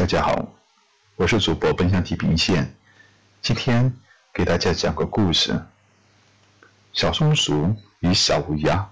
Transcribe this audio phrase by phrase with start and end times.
[0.00, 0.48] 大家好，
[1.14, 2.74] 我是主播奔向地平线。
[3.42, 3.94] 今天
[4.32, 5.62] 给大家讲个故事：
[6.94, 8.90] 小松鼠与小乌鸦。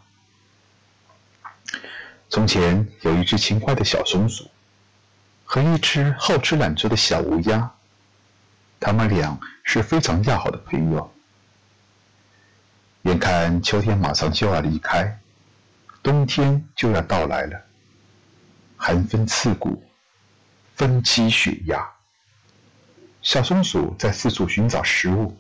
[2.29, 4.51] 从前有一只勤快的小松鼠
[5.47, 7.72] 和一只好吃懒做的小乌鸦，
[8.79, 11.11] 他们俩是非常要好的朋友。
[13.04, 15.19] 眼看秋天马上就要离开，
[16.02, 17.59] 冬天就要到来了，
[18.77, 19.83] 寒风刺骨。
[20.78, 21.84] 分期血压，
[23.20, 25.37] 小松鼠在四处寻找食物，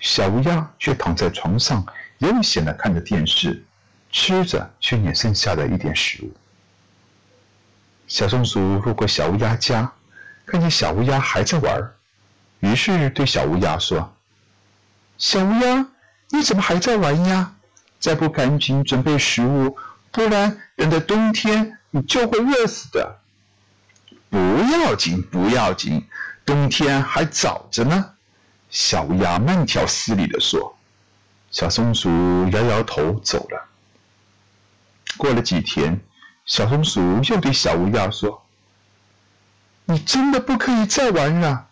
[0.00, 1.86] 小乌鸦却躺在床上
[2.18, 3.64] 悠闲的看着电视，
[4.10, 6.32] 吃着去年剩下的一点食物。
[8.08, 9.92] 小松鼠路过小乌鸦家，
[10.44, 11.94] 看见小乌鸦还在玩，
[12.58, 14.12] 于是对小乌鸦说
[15.18, 15.86] ：“小乌鸦，
[16.30, 17.54] 你怎么还在玩呀？
[18.00, 19.78] 再不赶紧准备食物，
[20.10, 23.20] 不然等到冬天你就会饿死的。”
[24.30, 24.38] 不
[24.72, 26.06] 要紧，不要紧，
[26.44, 28.12] 冬天还早着呢。
[28.70, 30.74] 小乌鸦慢条斯理地说。
[31.50, 32.10] 小松鼠
[32.50, 33.68] 摇摇头走了。
[35.16, 35.98] 过了几天，
[36.44, 38.44] 小松鼠又对小乌鸦说
[39.86, 41.68] ：“你真的不可以再玩了。”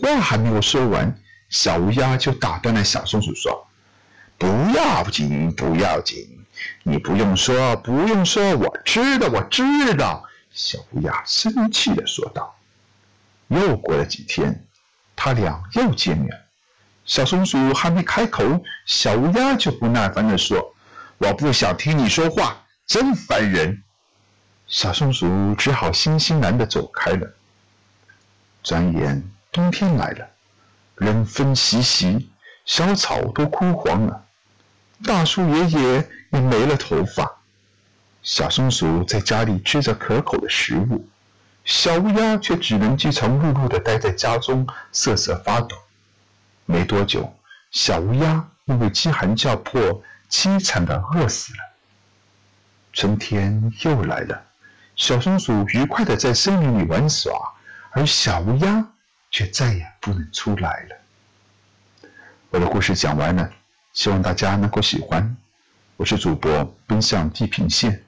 [0.00, 3.66] 话还没有说完，小乌鸦就打断了小松鼠说
[4.38, 6.24] ：“不要紧，不要紧，
[6.84, 10.24] 你不用说，不用说，我知道，我知道。”
[10.56, 12.56] 小乌鸦生气地说道。
[13.48, 14.66] 又过了几天，
[15.14, 16.30] 他俩又见面。
[17.04, 18.42] 小松鼠还没开口，
[18.86, 20.74] 小乌鸦就不耐烦地说
[21.18, 23.82] ：“我不想听你说话，真烦人。”
[24.66, 27.34] 小松鼠只好悻悻然地走开了。
[28.64, 30.26] 转眼冬天来了，
[30.96, 32.30] 冷风习习，
[32.64, 34.24] 小草都枯黄了，
[35.04, 37.30] 大树爷爷也没了头发。
[38.26, 41.08] 小松鼠在家里吃着可口的食物，
[41.64, 45.76] 小乌鸦却只能饥肠辘辘地待在家中，瑟瑟发抖。
[46.64, 47.32] 没多久，
[47.70, 51.58] 小乌鸦因为饥寒交迫，凄惨地饿死了。
[52.92, 54.42] 春天又来了，
[54.96, 57.32] 小松鼠愉快地在森林里玩耍，
[57.92, 58.84] 而小乌鸦
[59.30, 62.08] 却再也不能出来了。
[62.50, 63.48] 我的故事讲完了，
[63.92, 65.36] 希望大家能够喜欢。
[65.96, 68.02] 我是主播奔向地平线。